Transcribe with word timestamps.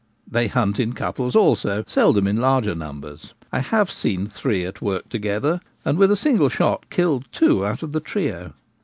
They 0.27 0.47
hunt 0.47 0.79
in 0.79 0.93
couples 0.93 1.35
also— 1.35 1.83
seldom 1.87 2.25
in 2.25 2.37
larger 2.37 2.73
numbers. 2.73 3.35
I 3.51 3.59
have 3.59 3.91
seen 3.91 4.25
three 4.25 4.65
at 4.65 4.81
work 4.81 5.09
together, 5.09 5.61
and 5.85 5.95
with 5.95 6.09
a 6.09 6.17
single 6.17 6.49
shot 6.49 6.89
killed 6.89 7.27
two 7.31 7.63
out 7.63 7.83
of 7.83 7.91
the 7.91 7.99
trio. 7.99 8.53